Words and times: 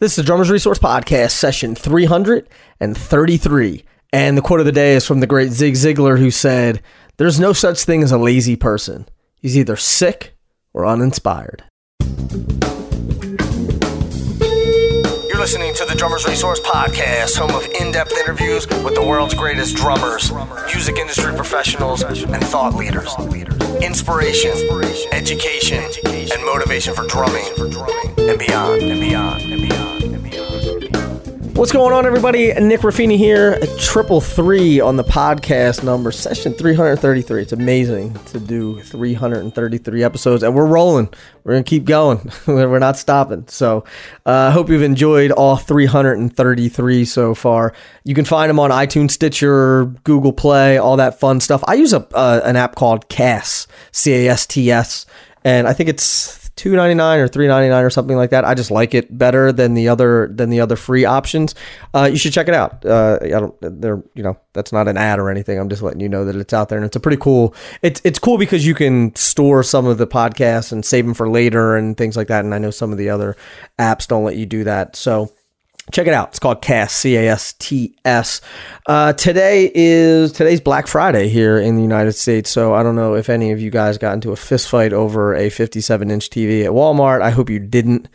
This 0.00 0.12
is 0.12 0.16
the 0.18 0.22
Drummers 0.22 0.48
Resource 0.48 0.78
Podcast, 0.78 1.32
session 1.32 1.74
333. 1.74 3.84
And 4.12 4.38
the 4.38 4.42
quote 4.42 4.60
of 4.60 4.66
the 4.66 4.70
day 4.70 4.94
is 4.94 5.04
from 5.04 5.18
the 5.18 5.26
great 5.26 5.50
Zig 5.50 5.74
Ziglar, 5.74 6.20
who 6.20 6.30
said, 6.30 6.80
There's 7.16 7.40
no 7.40 7.52
such 7.52 7.82
thing 7.82 8.04
as 8.04 8.12
a 8.12 8.18
lazy 8.18 8.54
person. 8.54 9.08
He's 9.34 9.58
either 9.58 9.74
sick 9.74 10.36
or 10.72 10.86
uninspired. 10.86 11.64
You're 15.26 15.40
listening 15.40 15.74
to 15.74 15.84
the 15.84 15.96
Drummers 15.98 16.28
Resource 16.28 16.60
Podcast, 16.60 17.36
home 17.36 17.50
of 17.50 17.66
in 17.80 17.90
depth 17.90 18.12
interviews 18.12 18.68
with 18.68 18.94
the 18.94 19.04
world's 19.04 19.34
greatest 19.34 19.74
drummers, 19.74 20.30
music 20.72 20.96
industry 20.96 21.34
professionals, 21.34 22.04
and 22.04 22.44
thought 22.44 22.76
leaders. 22.76 23.12
Inspiration, 23.82 24.52
education, 25.10 25.82
and 26.04 26.44
motivation 26.44 26.94
for 26.94 27.04
drumming 27.08 27.46
and 28.28 28.38
beyond, 28.38 28.82
and 28.82 29.00
beyond, 29.00 29.00
and 29.00 29.00
beyond, 29.00 29.42
and 29.42 29.68
beyond. 29.68 29.87
What's 31.58 31.72
going 31.72 31.92
on, 31.92 32.06
everybody? 32.06 32.52
Nick 32.52 32.82
Raffini 32.82 33.16
here, 33.16 33.58
triple 33.80 34.20
three 34.20 34.78
on 34.78 34.94
the 34.94 35.02
podcast 35.02 35.82
number, 35.82 36.12
session 36.12 36.52
333. 36.54 37.42
It's 37.42 37.52
amazing 37.52 38.14
to 38.26 38.38
do 38.38 38.80
333 38.82 40.04
episodes, 40.04 40.44
and 40.44 40.54
we're 40.54 40.66
rolling. 40.66 41.12
We're 41.42 41.54
going 41.54 41.64
to 41.64 41.68
keep 41.68 41.84
going. 41.84 42.30
we're 42.46 42.78
not 42.78 42.96
stopping. 42.96 43.48
So 43.48 43.82
I 44.24 44.30
uh, 44.30 44.50
hope 44.52 44.70
you've 44.70 44.82
enjoyed 44.82 45.32
all 45.32 45.56
333 45.56 47.04
so 47.04 47.34
far. 47.34 47.74
You 48.04 48.14
can 48.14 48.24
find 48.24 48.48
them 48.48 48.60
on 48.60 48.70
iTunes, 48.70 49.10
Stitcher, 49.10 49.86
Google 50.04 50.32
Play, 50.32 50.78
all 50.78 50.96
that 50.98 51.18
fun 51.18 51.40
stuff. 51.40 51.64
I 51.66 51.74
use 51.74 51.92
a 51.92 52.06
uh, 52.14 52.40
an 52.44 52.54
app 52.54 52.76
called 52.76 53.08
CAS, 53.08 53.66
C 53.90 54.12
A 54.12 54.28
S 54.28 54.46
T 54.46 54.70
S, 54.70 55.06
and 55.42 55.66
I 55.66 55.72
think 55.72 55.88
it's 55.88 56.47
two 56.58 56.76
ninety 56.76 56.94
nine 56.94 57.20
or 57.20 57.28
three 57.28 57.46
ninety 57.46 57.70
nine 57.70 57.84
or 57.84 57.88
something 57.88 58.16
like 58.16 58.30
that. 58.30 58.44
I 58.44 58.54
just 58.54 58.70
like 58.70 58.92
it 58.92 59.16
better 59.16 59.52
than 59.52 59.72
the 59.74 59.88
other 59.88 60.28
than 60.28 60.50
the 60.50 60.60
other 60.60 60.76
free 60.76 61.06
options. 61.06 61.54
Uh, 61.94 62.08
you 62.10 62.18
should 62.18 62.32
check 62.32 62.48
it 62.48 62.54
out. 62.54 62.84
Uh, 62.84 63.18
I 63.22 63.28
don't. 63.28 63.54
They're 63.60 64.02
you 64.14 64.22
know 64.22 64.36
that's 64.52 64.72
not 64.72 64.88
an 64.88 64.98
ad 64.98 65.18
or 65.18 65.30
anything. 65.30 65.58
I'm 65.58 65.70
just 65.70 65.80
letting 65.80 66.00
you 66.00 66.08
know 66.08 66.24
that 66.24 66.36
it's 66.36 66.52
out 66.52 66.68
there 66.68 66.76
and 66.76 66.84
it's 66.84 66.96
a 66.96 67.00
pretty 67.00 67.16
cool. 67.18 67.54
It's 67.80 68.02
it's 68.04 68.18
cool 68.18 68.36
because 68.36 68.66
you 68.66 68.74
can 68.74 69.14
store 69.14 69.62
some 69.62 69.86
of 69.86 69.96
the 69.96 70.06
podcasts 70.06 70.72
and 70.72 70.84
save 70.84 71.06
them 71.06 71.14
for 71.14 71.30
later 71.30 71.76
and 71.76 71.96
things 71.96 72.16
like 72.16 72.28
that. 72.28 72.44
And 72.44 72.54
I 72.54 72.58
know 72.58 72.70
some 72.72 72.92
of 72.92 72.98
the 72.98 73.08
other 73.08 73.36
apps 73.78 74.06
don't 74.06 74.24
let 74.24 74.36
you 74.36 74.44
do 74.44 74.64
that. 74.64 74.96
So 74.96 75.32
check 75.92 76.06
it 76.06 76.14
out. 76.14 76.28
It's 76.28 76.38
called 76.38 76.62
CAS, 76.62 76.92
C 76.92 77.16
A 77.16 77.30
S 77.30 77.54
T 77.54 77.94
S. 78.04 78.40
Uh, 78.86 79.12
today 79.12 79.70
is 79.74 80.32
today's 80.32 80.60
Black 80.60 80.86
Friday 80.86 81.28
here 81.28 81.58
in 81.58 81.76
the 81.76 81.82
United 81.82 82.12
States. 82.12 82.50
So 82.50 82.74
I 82.74 82.82
don't 82.82 82.96
know 82.96 83.14
if 83.14 83.28
any 83.28 83.52
of 83.52 83.60
you 83.60 83.70
guys 83.70 83.98
got 83.98 84.14
into 84.14 84.32
a 84.32 84.36
fist 84.36 84.68
fight 84.68 84.92
over 84.92 85.34
a 85.34 85.50
57 85.50 86.10
inch 86.10 86.30
TV 86.30 86.64
at 86.64 86.70
Walmart. 86.70 87.22
I 87.22 87.30
hope 87.30 87.50
you 87.50 87.58
didn't. 87.58 88.08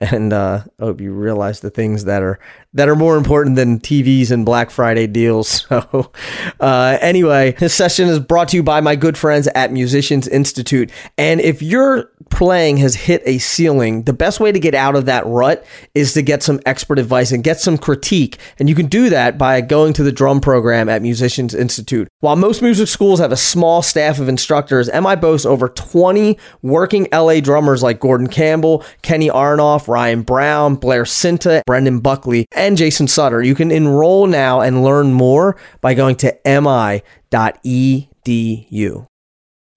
And 0.00 0.32
uh, 0.32 0.62
I 0.78 0.84
hope 0.84 1.00
you 1.00 1.12
realize 1.12 1.60
the 1.60 1.70
things 1.70 2.04
that 2.04 2.22
are 2.22 2.38
that 2.74 2.90
are 2.90 2.94
more 2.94 3.16
important 3.16 3.56
than 3.56 3.80
TVs 3.80 4.30
and 4.30 4.44
Black 4.44 4.70
Friday 4.70 5.06
deals. 5.06 5.66
So, 5.76 6.12
uh, 6.60 6.98
anyway, 7.00 7.52
this 7.52 7.74
session 7.74 8.08
is 8.08 8.20
brought 8.20 8.48
to 8.48 8.56
you 8.56 8.62
by 8.62 8.80
my 8.80 8.94
good 8.94 9.18
friends 9.18 9.48
at 9.54 9.72
Musicians 9.72 10.28
Institute. 10.28 10.90
And 11.18 11.40
if 11.40 11.60
your 11.60 12.10
playing 12.30 12.76
has 12.78 12.94
hit 12.94 13.22
a 13.24 13.38
ceiling, 13.38 14.02
the 14.02 14.12
best 14.12 14.38
way 14.38 14.52
to 14.52 14.60
get 14.60 14.74
out 14.74 14.94
of 14.94 15.06
that 15.06 15.26
rut 15.26 15.64
is 15.94 16.12
to 16.14 16.22
get 16.22 16.42
some 16.42 16.60
expert 16.66 16.98
advice 16.98 17.32
and 17.32 17.42
get 17.42 17.58
some 17.58 17.78
critique. 17.78 18.38
And 18.58 18.68
you 18.68 18.74
can 18.74 18.86
do 18.86 19.10
that 19.10 19.38
by 19.38 19.60
going 19.60 19.92
to 19.94 20.02
the 20.02 20.12
drum 20.12 20.40
program 20.40 20.88
at 20.88 21.02
Musicians 21.02 21.54
Institute. 21.54 22.08
While 22.20 22.36
most 22.36 22.62
music 22.62 22.88
schools 22.88 23.20
have 23.20 23.32
a 23.32 23.36
small 23.36 23.82
staff 23.82 24.18
of 24.18 24.28
instructors, 24.28 24.90
MI 24.92 25.16
boasts 25.16 25.46
over 25.46 25.68
20 25.68 26.38
working 26.62 27.08
LA 27.12 27.40
drummers 27.40 27.82
like 27.82 28.00
Gordon 28.00 28.28
Campbell, 28.28 28.84
Kenny 29.02 29.28
Aronoff, 29.28 29.85
Ryan 29.88 30.22
Brown, 30.22 30.76
Blair 30.76 31.04
Sinta, 31.04 31.62
Brendan 31.66 32.00
Buckley, 32.00 32.46
and 32.52 32.76
Jason 32.76 33.08
Sutter. 33.08 33.42
You 33.42 33.54
can 33.54 33.70
enroll 33.70 34.26
now 34.26 34.60
and 34.60 34.82
learn 34.82 35.12
more 35.12 35.56
by 35.80 35.94
going 35.94 36.16
to 36.16 36.38
mi.edu. 36.44 37.02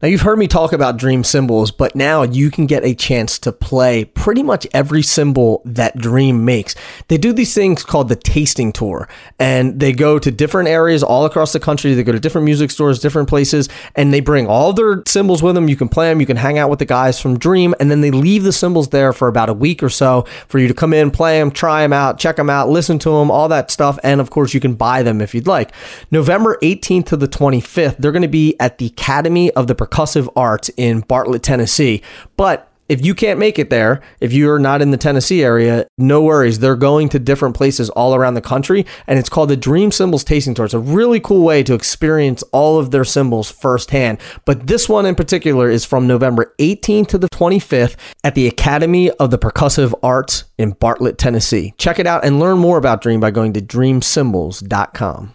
Now, 0.02 0.08
you've 0.08 0.22
heard 0.22 0.40
me 0.40 0.48
talk 0.48 0.72
about 0.72 0.96
Dream 0.96 1.26
cymbals, 1.26 1.72
but 1.72 1.94
now 1.94 2.24
you 2.24 2.50
can 2.52 2.68
get 2.68 2.86
a 2.86 2.96
chance 2.96 3.38
to 3.40 3.52
play 3.52 4.06
pretty 4.06 4.42
much 4.42 4.66
every 4.74 5.02
cymbal 5.02 5.62
that 5.66 5.98
Dream 5.98 6.46
makes. 6.46 6.74
They 7.10 7.18
do 7.18 7.34
these 7.34 7.54
things 7.54 7.84
called 7.84 8.08
the 8.08 8.16
tasting 8.16 8.72
tour, 8.72 9.10
and 9.40 9.78
they 9.82 9.92
go 9.92 10.18
to 10.18 10.32
different 10.32 10.70
areas 10.70 11.04
all 11.04 11.26
across 11.26 11.52
the 11.52 11.60
country. 11.60 11.96
They 11.96 12.04
go 12.04 12.14
to 12.14 12.20
different 12.20 12.46
music 12.46 12.72
stores, 12.72 13.00
different 13.00 13.28
places, 13.28 13.68
and 13.94 14.14
they 14.14 14.22
bring 14.22 14.48
all 14.48 14.72
their 14.72 15.04
cymbals 15.06 15.44
with 15.44 15.56
them. 15.56 15.68
You 15.68 15.76
can 15.76 15.90
play 15.90 16.08
them, 16.08 16.22
you 16.22 16.26
can 16.26 16.38
hang 16.38 16.58
out 16.58 16.70
with 16.70 16.80
the 16.80 16.86
guys 16.86 17.20
from 17.20 17.38
Dream, 17.38 17.76
and 17.82 17.92
then 17.92 18.00
they 18.00 18.12
leave 18.12 18.44
the 18.44 18.54
cymbals 18.54 18.88
there 18.92 19.12
for 19.12 19.28
about 19.28 19.50
a 19.50 19.54
week 19.54 19.84
or 19.84 19.90
so 19.90 20.22
for 20.48 20.60
you 20.60 20.70
to 20.70 20.74
come 20.74 20.94
in, 20.94 21.12
play 21.12 21.40
them, 21.40 21.52
try 21.52 21.82
them 21.82 21.92
out, 21.92 22.18
check 22.18 22.38
them 22.38 22.50
out, 22.50 22.70
listen 22.70 23.00
to 23.00 23.10
them, 23.10 23.30
all 23.30 23.50
that 23.50 23.70
stuff. 23.70 24.00
And 24.02 24.22
of 24.22 24.30
course, 24.30 24.54
you 24.54 24.62
can 24.62 24.76
buy 24.76 25.04
them 25.04 25.20
if 25.20 25.36
you'd 25.36 25.46
like. 25.46 25.74
November 26.10 26.58
18th 26.62 27.08
to 27.08 27.18
the 27.18 27.28
25th, 27.28 27.98
they're 27.98 28.14
going 28.14 28.22
to 28.22 28.30
be 28.30 28.58
at 28.62 28.78
the 28.78 28.86
Academy 28.86 29.52
of 29.52 29.68
the 29.68 29.89
percussive 29.90 30.32
arts 30.36 30.70
in 30.78 31.02
Bartlett, 31.02 31.44
Tennessee. 31.44 32.02
But 32.38 32.70
if 32.90 33.06
you 33.06 33.14
can't 33.14 33.40
make 33.40 33.60
it 33.60 33.70
there, 33.70 34.02
if 34.20 34.34
you're 34.34 34.58
not 34.58 34.82
in 34.82 34.90
the 34.90 34.98
Tennessee 34.98 35.44
area, 35.44 35.86
no 36.00 36.24
worries. 36.24 36.58
They're 36.58 36.76
going 36.76 37.08
to 37.10 37.20
different 37.20 37.56
places 37.56 37.92
all 37.92 38.16
around 38.16 38.34
the 38.34 38.42
country, 38.42 38.86
and 39.06 39.20
it's 39.20 39.30
called 39.30 39.50
the 39.50 39.56
Dream 39.56 39.92
Cymbals 39.92 40.24
Tasting 40.24 40.56
Tour. 40.56 40.66
It's 40.66 40.74
a 40.74 40.80
really 40.80 41.20
cool 41.20 41.44
way 41.44 41.62
to 41.64 41.76
experience 41.76 42.44
all 42.52 42.80
of 42.80 42.90
their 42.90 43.06
cymbals 43.06 43.52
firsthand. 43.52 44.18
But 44.44 44.66
this 44.66 44.90
one 44.90 45.06
in 45.06 45.14
particular 45.14 45.70
is 45.70 45.86
from 45.86 46.08
November 46.08 46.56
18th 46.58 47.10
to 47.10 47.18
the 47.20 47.30
25th 47.30 47.96
at 48.24 48.34
the 48.34 48.48
Academy 48.48 49.12
of 49.12 49.30
the 49.30 49.38
Percussive 49.38 49.94
Arts 50.02 50.46
in 50.58 50.72
Bartlett, 50.72 51.20
Tennessee. 51.20 51.76
Check 51.78 52.00
it 52.00 52.08
out 52.08 52.26
and 52.26 52.40
learn 52.40 52.58
more 52.58 52.80
about 52.80 53.02
Dream 53.02 53.20
by 53.20 53.30
going 53.30 53.54
to 53.54 53.62
dreamcymbals.com. 53.62 55.34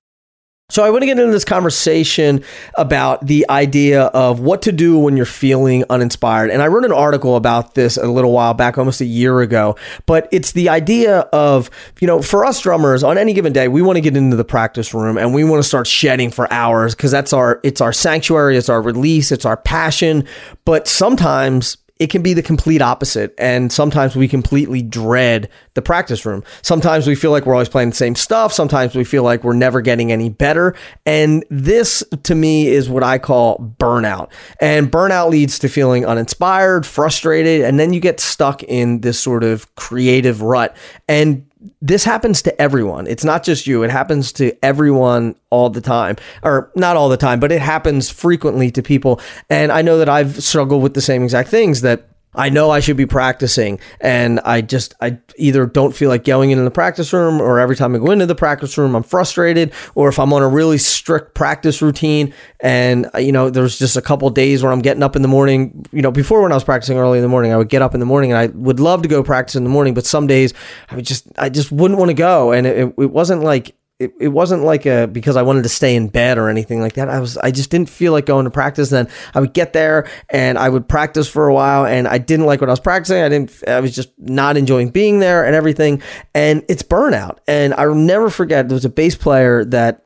So 0.70 0.82
I 0.82 0.88
want 0.88 1.02
to 1.02 1.06
get 1.06 1.18
into 1.18 1.30
this 1.30 1.44
conversation 1.44 2.42
about 2.78 3.26
the 3.26 3.44
idea 3.50 4.04
of 4.04 4.40
what 4.40 4.62
to 4.62 4.72
do 4.72 4.98
when 4.98 5.14
you're 5.14 5.26
feeling 5.26 5.84
uninspired. 5.90 6.50
And 6.50 6.62
I 6.62 6.68
wrote 6.68 6.86
an 6.86 6.92
article 6.92 7.36
about 7.36 7.74
this 7.74 7.98
a 7.98 8.06
little 8.06 8.32
while 8.32 8.54
back, 8.54 8.78
almost 8.78 9.02
a 9.02 9.04
year 9.04 9.42
ago. 9.42 9.76
But 10.06 10.26
it's 10.32 10.52
the 10.52 10.70
idea 10.70 11.18
of, 11.34 11.68
you 12.00 12.06
know, 12.06 12.22
for 12.22 12.46
us 12.46 12.62
drummers, 12.62 13.04
on 13.04 13.18
any 13.18 13.34
given 13.34 13.52
day, 13.52 13.68
we 13.68 13.82
want 13.82 13.98
to 13.98 14.00
get 14.00 14.16
into 14.16 14.36
the 14.36 14.44
practice 14.44 14.94
room 14.94 15.18
and 15.18 15.34
we 15.34 15.44
want 15.44 15.62
to 15.62 15.68
start 15.68 15.86
shedding 15.86 16.30
for 16.30 16.50
hours 16.50 16.94
because 16.94 17.10
that's 17.10 17.34
our 17.34 17.60
it's 17.62 17.82
our 17.82 17.92
sanctuary, 17.92 18.56
it's 18.56 18.70
our 18.70 18.80
release, 18.80 19.32
it's 19.32 19.44
our 19.44 19.58
passion. 19.58 20.26
But 20.64 20.88
sometimes 20.88 21.76
it 22.00 22.08
can 22.08 22.22
be 22.22 22.34
the 22.34 22.42
complete 22.42 22.82
opposite. 22.82 23.32
And 23.38 23.72
sometimes 23.72 24.16
we 24.16 24.26
completely 24.26 24.82
dread 24.82 25.48
the 25.74 25.82
practice 25.82 26.26
room. 26.26 26.42
Sometimes 26.62 27.06
we 27.06 27.14
feel 27.14 27.30
like 27.30 27.46
we're 27.46 27.54
always 27.54 27.68
playing 27.68 27.90
the 27.90 27.96
same 27.96 28.16
stuff. 28.16 28.52
Sometimes 28.52 28.96
we 28.96 29.04
feel 29.04 29.22
like 29.22 29.44
we're 29.44 29.52
never 29.52 29.80
getting 29.80 30.10
any 30.10 30.28
better. 30.28 30.74
And 31.06 31.44
this, 31.50 32.02
to 32.24 32.34
me, 32.34 32.66
is 32.66 32.88
what 32.88 33.04
I 33.04 33.18
call 33.18 33.58
burnout. 33.78 34.32
And 34.60 34.90
burnout 34.90 35.30
leads 35.30 35.58
to 35.60 35.68
feeling 35.68 36.04
uninspired, 36.04 36.84
frustrated, 36.84 37.62
and 37.62 37.78
then 37.78 37.92
you 37.92 38.00
get 38.00 38.18
stuck 38.18 38.62
in 38.64 39.00
this 39.02 39.20
sort 39.20 39.44
of 39.44 39.72
creative 39.76 40.42
rut. 40.42 40.76
And 41.08 41.46
this 41.80 42.04
happens 42.04 42.42
to 42.42 42.60
everyone. 42.60 43.06
It's 43.06 43.24
not 43.24 43.42
just 43.42 43.66
you. 43.66 43.82
It 43.82 43.90
happens 43.90 44.32
to 44.34 44.52
everyone 44.64 45.36
all 45.50 45.70
the 45.70 45.80
time, 45.80 46.16
or 46.42 46.70
not 46.74 46.96
all 46.96 47.08
the 47.08 47.16
time, 47.16 47.40
but 47.40 47.52
it 47.52 47.60
happens 47.60 48.10
frequently 48.10 48.70
to 48.72 48.82
people. 48.82 49.20
And 49.48 49.72
I 49.72 49.82
know 49.82 49.98
that 49.98 50.08
I've 50.08 50.42
struggled 50.42 50.82
with 50.82 50.94
the 50.94 51.00
same 51.00 51.22
exact 51.22 51.48
things 51.48 51.80
that 51.82 52.08
I 52.34 52.50
know 52.50 52.70
I 52.70 52.80
should 52.80 52.96
be 52.96 53.06
practicing, 53.06 53.80
and 54.00 54.40
I 54.40 54.60
just 54.60 54.94
I 55.00 55.18
either 55.36 55.66
don't 55.66 55.94
feel 55.94 56.08
like 56.08 56.24
going 56.24 56.50
into 56.50 56.64
the 56.64 56.70
practice 56.70 57.12
room, 57.12 57.40
or 57.40 57.60
every 57.60 57.76
time 57.76 57.94
I 57.94 57.98
go 57.98 58.10
into 58.10 58.26
the 58.26 58.34
practice 58.34 58.76
room, 58.76 58.94
I'm 58.94 59.02
frustrated, 59.02 59.72
or 59.94 60.08
if 60.08 60.18
I'm 60.18 60.32
on 60.32 60.42
a 60.42 60.48
really 60.48 60.78
strict 60.78 61.34
practice 61.34 61.80
routine, 61.80 62.34
and 62.60 63.08
uh, 63.14 63.18
you 63.18 63.32
know, 63.32 63.50
there's 63.50 63.78
just 63.78 63.96
a 63.96 64.02
couple 64.02 64.28
days 64.30 64.62
where 64.62 64.72
I'm 64.72 64.82
getting 64.82 65.02
up 65.02 65.16
in 65.16 65.22
the 65.22 65.28
morning. 65.28 65.86
You 65.92 66.02
know, 66.02 66.10
before 66.10 66.42
when 66.42 66.52
I 66.52 66.56
was 66.56 66.64
practicing 66.64 66.98
early 66.98 67.18
in 67.18 67.22
the 67.22 67.28
morning, 67.28 67.52
I 67.52 67.56
would 67.56 67.68
get 67.68 67.82
up 67.82 67.94
in 67.94 68.00
the 68.00 68.06
morning, 68.06 68.32
and 68.32 68.38
I 68.38 68.46
would 68.46 68.80
love 68.80 69.02
to 69.02 69.08
go 69.08 69.22
practice 69.22 69.56
in 69.56 69.64
the 69.64 69.70
morning, 69.70 69.94
but 69.94 70.06
some 70.06 70.26
days 70.26 70.54
I 70.90 70.96
would 70.96 71.06
just 71.06 71.26
I 71.38 71.48
just 71.48 71.70
wouldn't 71.70 71.98
want 71.98 72.10
to 72.10 72.14
go, 72.14 72.52
and 72.52 72.66
it, 72.66 72.94
it 72.98 73.10
wasn't 73.10 73.42
like 73.42 73.74
it, 74.00 74.12
it 74.20 74.28
wasn't 74.28 74.64
like 74.64 74.86
a 74.86 75.06
because 75.06 75.36
I 75.36 75.42
wanted 75.42 75.62
to 75.62 75.68
stay 75.68 75.94
in 75.94 76.08
bed 76.08 76.36
or 76.36 76.48
anything 76.48 76.80
like 76.80 76.94
that. 76.94 77.08
I 77.08 77.20
was 77.20 77.36
I 77.38 77.52
just 77.52 77.70
didn't 77.70 77.88
feel 77.88 78.12
like 78.12 78.26
going 78.26 78.44
to 78.44 78.50
practice. 78.50 78.90
Then 78.90 79.08
I 79.34 79.40
would 79.40 79.54
get 79.54 79.72
there 79.72 80.08
and 80.30 80.58
I 80.58 80.68
would 80.68 80.88
practice 80.88 81.28
for 81.28 81.46
a 81.46 81.54
while, 81.54 81.86
and 81.86 82.08
I 82.08 82.18
didn't 82.18 82.46
like 82.46 82.60
what 82.60 82.68
I 82.68 82.72
was 82.72 82.80
practicing. 82.80 83.22
I 83.22 83.28
didn't. 83.28 83.52
I 83.68 83.80
was 83.80 83.94
just 83.94 84.10
not 84.18 84.56
enjoying 84.56 84.90
being 84.90 85.20
there 85.20 85.44
and 85.44 85.54
everything. 85.54 86.02
And 86.34 86.64
it's 86.68 86.82
burnout. 86.82 87.38
And 87.46 87.72
I'll 87.74 87.94
never 87.94 88.30
forget. 88.30 88.68
There 88.68 88.74
was 88.74 88.84
a 88.84 88.90
bass 88.90 89.14
player 89.14 89.64
that 89.66 90.04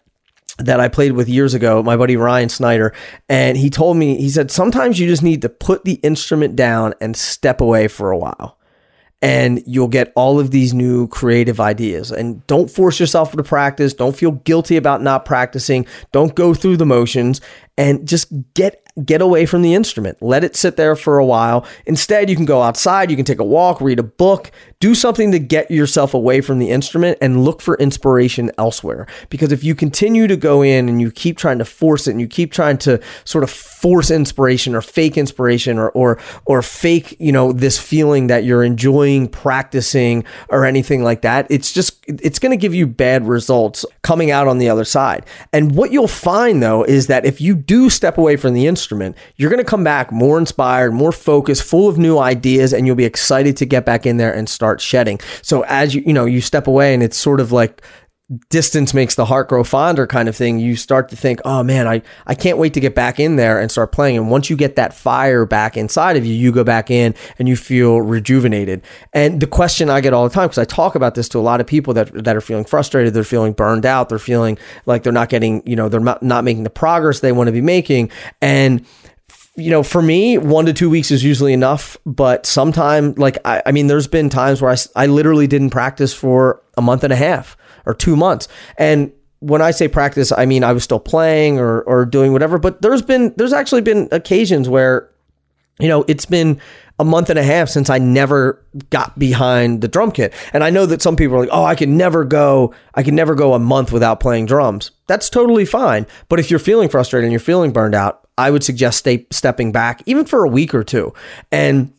that 0.58 0.80
I 0.80 0.88
played 0.88 1.12
with 1.12 1.28
years 1.28 1.54
ago, 1.54 1.82
my 1.82 1.96
buddy 1.96 2.16
Ryan 2.16 2.48
Snyder, 2.48 2.92
and 3.28 3.56
he 3.56 3.70
told 3.70 3.96
me 3.96 4.16
he 4.18 4.28
said 4.28 4.50
sometimes 4.50 4.98
you 4.98 5.06
just 5.06 5.22
need 5.22 5.40
to 5.42 5.48
put 5.48 5.84
the 5.84 5.94
instrument 5.94 6.56
down 6.56 6.94
and 7.00 7.16
step 7.16 7.60
away 7.60 7.88
for 7.88 8.10
a 8.10 8.18
while 8.18 8.57
and 9.20 9.62
you'll 9.66 9.88
get 9.88 10.12
all 10.14 10.38
of 10.38 10.50
these 10.52 10.72
new 10.72 11.08
creative 11.08 11.60
ideas. 11.60 12.12
And 12.12 12.46
don't 12.46 12.70
force 12.70 13.00
yourself 13.00 13.32
to 13.32 13.42
practice. 13.42 13.92
Don't 13.92 14.16
feel 14.16 14.32
guilty 14.32 14.76
about 14.76 15.02
not 15.02 15.24
practicing. 15.24 15.86
Don't 16.12 16.34
go 16.34 16.54
through 16.54 16.76
the 16.76 16.86
motions 16.86 17.40
and 17.76 18.06
just 18.06 18.32
get 18.54 18.87
get 19.04 19.20
away 19.20 19.46
from 19.46 19.62
the 19.62 19.74
instrument. 19.74 20.18
Let 20.20 20.44
it 20.44 20.56
sit 20.56 20.76
there 20.76 20.96
for 20.96 21.18
a 21.18 21.24
while. 21.24 21.66
Instead, 21.86 22.28
you 22.30 22.36
can 22.36 22.44
go 22.44 22.62
outside, 22.62 23.10
you 23.10 23.16
can 23.16 23.24
take 23.24 23.38
a 23.38 23.44
walk, 23.44 23.80
read 23.80 23.98
a 23.98 24.02
book, 24.04 24.50
do 24.80 24.94
something 24.94 25.32
to 25.32 25.38
get 25.38 25.70
yourself 25.70 26.14
away 26.14 26.40
from 26.40 26.58
the 26.58 26.70
instrument 26.70 27.18
and 27.20 27.44
look 27.44 27.60
for 27.60 27.76
inspiration 27.76 28.50
elsewhere. 28.58 29.06
Because 29.28 29.50
if 29.52 29.64
you 29.64 29.74
continue 29.74 30.26
to 30.26 30.36
go 30.36 30.62
in 30.62 30.88
and 30.88 31.00
you 31.00 31.10
keep 31.10 31.36
trying 31.36 31.58
to 31.58 31.64
force 31.64 32.06
it 32.06 32.12
and 32.12 32.20
you 32.20 32.28
keep 32.28 32.52
trying 32.52 32.78
to 32.78 33.00
sort 33.24 33.44
of 33.44 33.50
force 33.50 34.10
inspiration 34.10 34.74
or 34.74 34.82
fake 34.82 35.16
inspiration 35.16 35.78
or 35.78 35.90
or 35.90 36.20
or 36.44 36.62
fake, 36.62 37.16
you 37.18 37.32
know, 37.32 37.52
this 37.52 37.78
feeling 37.78 38.28
that 38.28 38.44
you're 38.44 38.62
enjoying 38.62 39.28
practicing 39.28 40.24
or 40.48 40.64
anything 40.64 41.02
like 41.02 41.22
that, 41.22 41.46
it's 41.50 41.72
just 41.72 41.97
it's 42.08 42.38
going 42.38 42.50
to 42.50 42.56
give 42.56 42.74
you 42.74 42.86
bad 42.86 43.26
results 43.26 43.84
coming 44.02 44.30
out 44.30 44.48
on 44.48 44.58
the 44.58 44.68
other 44.68 44.84
side. 44.84 45.24
And 45.52 45.76
what 45.76 45.92
you'll 45.92 46.08
find 46.08 46.62
though 46.62 46.82
is 46.82 47.06
that 47.06 47.24
if 47.24 47.40
you 47.40 47.54
do 47.54 47.90
step 47.90 48.18
away 48.18 48.36
from 48.36 48.54
the 48.54 48.66
instrument, 48.66 49.16
you're 49.36 49.50
going 49.50 49.62
to 49.62 49.70
come 49.70 49.84
back 49.84 50.10
more 50.10 50.38
inspired, 50.38 50.92
more 50.92 51.12
focused, 51.12 51.62
full 51.62 51.88
of 51.88 51.98
new 51.98 52.18
ideas 52.18 52.72
and 52.72 52.86
you'll 52.86 52.96
be 52.96 53.04
excited 53.04 53.56
to 53.58 53.66
get 53.66 53.84
back 53.84 54.06
in 54.06 54.16
there 54.16 54.34
and 54.34 54.48
start 54.48 54.80
shedding. 54.80 55.20
So 55.42 55.64
as 55.68 55.94
you 55.94 56.02
you 56.06 56.14
know, 56.14 56.24
you 56.24 56.40
step 56.40 56.66
away 56.66 56.94
and 56.94 57.02
it's 57.02 57.16
sort 57.16 57.40
of 57.40 57.52
like 57.52 57.82
distance 58.50 58.92
makes 58.92 59.14
the 59.14 59.24
heart 59.24 59.48
grow 59.48 59.64
fonder 59.64 60.06
kind 60.06 60.28
of 60.28 60.36
thing 60.36 60.58
you 60.58 60.76
start 60.76 61.08
to 61.08 61.16
think 61.16 61.40
oh 61.46 61.62
man 61.62 61.88
i 61.88 62.02
i 62.26 62.34
can't 62.34 62.58
wait 62.58 62.74
to 62.74 62.80
get 62.80 62.94
back 62.94 63.18
in 63.18 63.36
there 63.36 63.58
and 63.58 63.70
start 63.70 63.90
playing. 63.90 64.18
And 64.18 64.30
once 64.30 64.50
you 64.50 64.56
get 64.56 64.76
that 64.76 64.92
fire 64.92 65.46
back 65.46 65.78
inside 65.78 66.16
of 66.16 66.26
you 66.26 66.34
you 66.34 66.52
go 66.52 66.62
back 66.62 66.90
in 66.90 67.14
and 67.38 67.48
you 67.48 67.56
feel 67.56 68.02
rejuvenated. 68.02 68.82
And 69.14 69.40
the 69.40 69.46
question 69.46 69.88
i 69.88 70.02
get 70.02 70.12
all 70.12 70.28
the 70.28 70.34
time 70.34 70.48
because 70.48 70.58
i 70.58 70.64
talk 70.64 70.94
about 70.94 71.14
this 71.14 71.28
to 71.30 71.38
a 71.38 71.40
lot 71.40 71.60
of 71.60 71.66
people 71.66 71.94
that 71.94 72.12
that 72.24 72.36
are 72.36 72.42
feeling 72.42 72.64
frustrated 72.64 73.14
they're 73.14 73.24
feeling 73.24 73.52
burned 73.52 73.86
out 73.86 74.10
they're 74.10 74.18
feeling 74.18 74.58
like 74.84 75.02
they're 75.02 75.12
not 75.12 75.30
getting 75.30 75.62
you 75.66 75.76
know 75.76 75.88
they're 75.88 76.00
not, 76.00 76.22
not 76.22 76.44
making 76.44 76.64
the 76.64 76.70
progress 76.70 77.20
they 77.20 77.32
want 77.32 77.48
to 77.48 77.52
be 77.52 77.62
making. 77.62 78.10
And 78.42 78.84
you 79.58 79.72
know, 79.72 79.82
for 79.82 80.00
me, 80.00 80.38
one 80.38 80.66
to 80.66 80.72
two 80.72 80.88
weeks 80.88 81.10
is 81.10 81.24
usually 81.24 81.52
enough. 81.52 81.96
But 82.06 82.46
sometime, 82.46 83.14
like, 83.14 83.38
I, 83.44 83.60
I 83.66 83.72
mean, 83.72 83.88
there's 83.88 84.06
been 84.06 84.28
times 84.28 84.62
where 84.62 84.70
I, 84.70 84.76
I 84.94 85.06
literally 85.06 85.48
didn't 85.48 85.70
practice 85.70 86.14
for 86.14 86.62
a 86.76 86.82
month 86.82 87.02
and 87.02 87.12
a 87.12 87.16
half 87.16 87.56
or 87.86 87.94
two 87.94 88.16
months. 88.16 88.48
And 88.76 89.12
when 89.40 89.62
I 89.62 89.70
say 89.70 89.88
practice, 89.88 90.32
I 90.32 90.46
mean 90.46 90.64
I 90.64 90.72
was 90.72 90.84
still 90.84 91.00
playing 91.00 91.58
or 91.58 91.82
or 91.82 92.04
doing 92.04 92.32
whatever. 92.32 92.58
But 92.58 92.82
there's 92.82 93.02
been 93.02 93.34
there's 93.36 93.52
actually 93.52 93.82
been 93.82 94.08
occasions 94.10 94.68
where, 94.68 95.10
you 95.78 95.88
know, 95.88 96.04
it's 96.08 96.26
been 96.26 96.60
a 96.98 97.04
month 97.04 97.30
and 97.30 97.38
a 97.38 97.44
half 97.44 97.68
since 97.68 97.88
I 97.90 97.98
never 97.98 98.60
got 98.90 99.16
behind 99.16 99.80
the 99.80 99.88
drum 99.88 100.10
kit. 100.10 100.34
And 100.52 100.64
I 100.64 100.70
know 100.70 100.84
that 100.86 101.00
some 101.00 101.14
people 101.14 101.36
are 101.36 101.40
like, 101.40 101.48
"Oh, 101.52 101.64
I 101.64 101.76
can 101.76 101.96
never 101.96 102.24
go 102.24 102.74
I 102.94 103.02
can 103.02 103.14
never 103.14 103.34
go 103.34 103.54
a 103.54 103.58
month 103.58 103.92
without 103.92 104.18
playing 104.20 104.46
drums." 104.46 104.90
That's 105.06 105.30
totally 105.30 105.64
fine. 105.64 106.06
But 106.28 106.40
if 106.40 106.50
you're 106.50 106.58
feeling 106.58 106.88
frustrated 106.88 107.26
and 107.26 107.32
you're 107.32 107.40
feeling 107.40 107.72
burned 107.72 107.94
out, 107.94 108.26
I 108.36 108.50
would 108.50 108.64
suggest 108.64 108.98
stay, 108.98 109.26
stepping 109.30 109.72
back 109.72 110.02
even 110.06 110.24
for 110.24 110.44
a 110.44 110.48
week 110.48 110.74
or 110.74 110.82
two. 110.82 111.12
And 111.52 111.92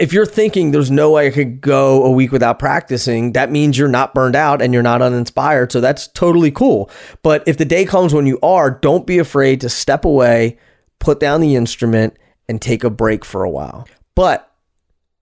if 0.00 0.12
you're 0.12 0.26
thinking 0.26 0.70
there's 0.70 0.90
no 0.90 1.12
way 1.12 1.28
I 1.28 1.30
could 1.30 1.60
go 1.60 2.04
a 2.04 2.10
week 2.10 2.32
without 2.32 2.58
practicing, 2.58 3.32
that 3.32 3.50
means 3.50 3.78
you're 3.78 3.88
not 3.88 4.14
burned 4.14 4.36
out 4.36 4.62
and 4.62 4.72
you're 4.72 4.82
not 4.82 5.02
uninspired. 5.02 5.72
So 5.72 5.80
that's 5.80 6.08
totally 6.08 6.50
cool. 6.50 6.90
But 7.22 7.44
if 7.46 7.58
the 7.58 7.64
day 7.64 7.84
comes 7.84 8.14
when 8.14 8.26
you 8.26 8.38
are, 8.42 8.70
don't 8.70 9.06
be 9.06 9.18
afraid 9.18 9.60
to 9.60 9.68
step 9.68 10.04
away, 10.04 10.58
put 10.98 11.20
down 11.20 11.40
the 11.40 11.56
instrument, 11.56 12.16
and 12.48 12.60
take 12.60 12.84
a 12.84 12.90
break 12.90 13.24
for 13.24 13.44
a 13.44 13.50
while. 13.50 13.86
But 14.14 14.47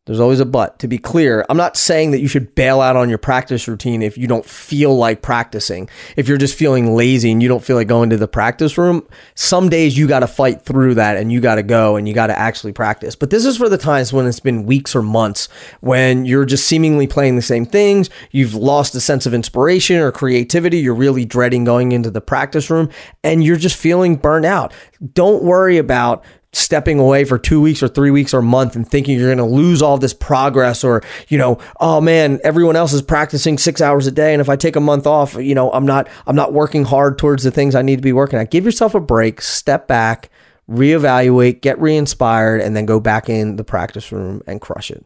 there's 0.07 0.21
always 0.21 0.39
a 0.39 0.47
but. 0.47 0.79
To 0.79 0.89
be 0.89 0.99
clear, 0.99 1.45
I'm 1.49 1.57
not 1.57 1.77
saying 1.77 2.13
that 2.13 2.21
you 2.21 2.29
should 2.29 2.55
bail 2.55 2.81
out 2.81 2.95
on 2.95 3.09
your 3.09 3.19
practice 3.19 3.67
routine 3.67 4.03
if 4.03 4.17
you 4.17 4.29
don't 4.29 4.47
feel 4.47 4.97
like 4.97 5.21
practicing. 5.21 5.89
If 6.17 6.29
you're 6.29 6.39
just 6.39 6.57
feeling 6.57 6.95
lazy 6.95 7.33
and 7.33 7.43
you 7.43 7.49
don't 7.49 7.63
feel 7.63 7.75
like 7.75 7.89
going 7.89 8.11
to 8.11 8.17
the 8.17 8.29
practice 8.29 8.79
room, 8.79 9.07
some 9.35 9.69
days 9.69 9.99
you 9.99 10.07
got 10.07 10.21
to 10.21 10.29
fight 10.29 10.63
through 10.63 10.95
that 10.95 11.17
and 11.17 11.33
you 11.33 11.41
got 11.41 11.57
to 11.57 11.65
go 11.65 11.97
and 11.97 12.09
you 12.09 12.15
got 12.15 12.29
to 12.29 12.39
actually 12.39 12.73
practice. 12.73 13.17
But 13.17 13.31
this 13.31 13.45
is 13.45 13.57
for 13.57 13.69
the 13.69 13.77
times 13.77 14.13
when 14.13 14.27
it's 14.27 14.39
been 14.39 14.65
weeks 14.65 14.95
or 14.95 15.03
months 15.03 15.49
when 15.81 16.25
you're 16.25 16.45
just 16.45 16.69
seemingly 16.69 17.09
playing 17.09 17.35
the 17.35 17.43
same 17.43 17.67
things, 17.67 18.09
you've 18.31 18.55
lost 18.55 18.95
a 18.95 19.01
sense 19.01 19.27
of 19.27 19.35
inspiration 19.35 19.97
or 19.97 20.13
creativity, 20.13 20.79
you're 20.79 20.95
really 20.95 21.25
dreading 21.25 21.65
going 21.65 21.91
into 21.91 22.13
the 22.13 22.21
practice 22.21 22.71
room 22.71 22.89
and 23.25 23.43
you're 23.43 23.57
just 23.57 23.77
feeling 23.77 24.15
burnt 24.15 24.47
out. 24.47 24.73
Don't 25.15 25.43
worry 25.43 25.79
about 25.79 26.25
stepping 26.57 26.99
away 26.99 27.25
for 27.25 27.39
two 27.39 27.61
weeks 27.61 27.83
or 27.83 27.89
three 27.89 28.11
weeks 28.11 28.33
or 28.33 28.39
a 28.39 28.43
month 28.43 28.77
and 28.77 28.89
thinking 28.89 29.19
you're 29.19 29.35
going 29.35 29.39
to 29.39 29.45
lose 29.45 29.83
all 29.83 29.99
this 29.99 30.15
progress 30.15 30.83
or 30.83 31.03
you 31.29 31.37
know 31.37 31.59
oh 31.81 32.01
man 32.01 32.41
everyone 32.45 32.77
else 32.77 32.93
is 32.93 33.03
practicing 33.03 33.59
six 33.59 33.81
hours 33.81 34.07
a 34.07 34.11
day 34.11 34.33
and 34.33 34.41
if 34.41 34.49
i 34.49 34.57
take 34.57 34.77
a 34.77 34.81
month 34.81 35.07
off 35.07 35.35
you 35.35 35.55
know 35.55 35.71
i'm 35.73 35.85
not 35.85 36.09
i'm 36.27 36.37
not 36.37 36.53
working 36.53 36.85
hard 36.85 37.19
towards 37.19 37.43
the 37.43 37.51
things 37.51 37.75
i 37.75 37.83
need 37.83 37.97
to 37.97 38.03
be 38.03 38.13
working 38.13 38.39
at 38.39 38.51
give 38.51 38.65
yourself 38.65 38.95
a 38.95 39.01
break 39.01 39.41
step 39.41 39.87
back 39.87 40.31
reevaluate 40.71 41.61
get 41.61 41.79
re-inspired 41.79 42.61
and 42.61 42.75
then 42.75 42.87
go 42.87 42.99
back 42.99 43.29
in 43.29 43.57
the 43.57 43.65
practice 43.65 44.11
room 44.11 44.43
and 44.47 44.61
crush 44.61 44.91
it 44.91 45.05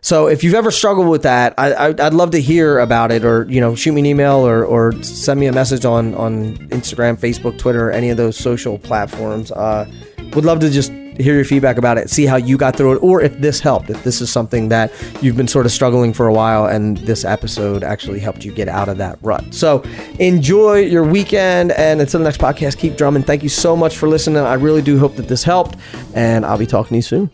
so 0.00 0.26
if 0.26 0.44
you've 0.44 0.54
ever 0.54 0.70
struggled 0.70 1.08
with 1.08 1.22
that, 1.22 1.54
I, 1.56 1.88
would 1.88 2.12
love 2.12 2.32
to 2.32 2.38
hear 2.38 2.78
about 2.78 3.10
it, 3.10 3.24
or 3.24 3.46
you 3.48 3.58
know, 3.58 3.74
shoot 3.74 3.92
me 3.92 4.02
an 4.02 4.06
email, 4.06 4.46
or, 4.46 4.62
or 4.62 4.92
send 5.02 5.40
me 5.40 5.46
a 5.46 5.52
message 5.52 5.86
on 5.86 6.14
on 6.14 6.58
Instagram, 6.68 7.16
Facebook, 7.16 7.56
Twitter, 7.58 7.90
any 7.90 8.10
of 8.10 8.18
those 8.18 8.36
social 8.36 8.78
platforms. 8.78 9.50
Uh, 9.50 9.90
would 10.34 10.44
love 10.44 10.60
to 10.60 10.70
just 10.70 10.92
hear 11.18 11.34
your 11.36 11.44
feedback 11.44 11.78
about 11.78 11.96
it, 11.96 12.10
see 12.10 12.26
how 12.26 12.36
you 12.36 12.56
got 12.56 12.74
through 12.76 12.94
it, 12.94 12.96
or 12.96 13.20
if 13.20 13.38
this 13.40 13.60
helped, 13.60 13.88
if 13.88 14.02
this 14.02 14.20
is 14.20 14.32
something 14.32 14.68
that 14.68 14.92
you've 15.22 15.36
been 15.36 15.46
sort 15.46 15.64
of 15.64 15.70
struggling 15.70 16.12
for 16.12 16.26
a 16.26 16.32
while 16.32 16.66
and 16.66 16.98
this 16.98 17.24
episode 17.24 17.84
actually 17.84 18.18
helped 18.18 18.44
you 18.44 18.52
get 18.52 18.68
out 18.68 18.88
of 18.88 18.98
that 18.98 19.16
rut. 19.22 19.44
So 19.54 19.84
enjoy 20.18 20.80
your 20.80 21.04
weekend, 21.04 21.72
and 21.72 22.00
until 22.00 22.20
the 22.20 22.24
next 22.24 22.40
podcast, 22.40 22.78
keep 22.78 22.96
drumming. 22.96 23.22
Thank 23.22 23.42
you 23.42 23.48
so 23.48 23.76
much 23.76 23.96
for 23.96 24.08
listening. 24.08 24.38
I 24.38 24.54
really 24.54 24.82
do 24.82 24.98
hope 24.98 25.14
that 25.16 25.28
this 25.28 25.44
helped, 25.44 25.78
and 26.14 26.44
I'll 26.44 26.58
be 26.58 26.66
talking 26.66 26.90
to 26.90 26.96
you 26.96 27.02
soon. 27.02 27.30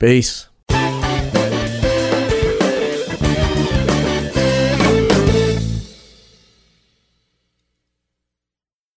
Peace. 0.00 0.48